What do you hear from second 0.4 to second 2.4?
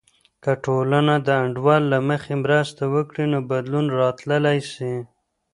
که ټولنه د انډول له مخې